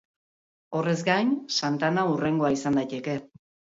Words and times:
Horrez 0.77 0.95
gain, 1.09 1.35
Santana 1.57 2.07
hurrengoa 2.13 2.51
izan 2.59 2.81
daiteke. 2.81 3.19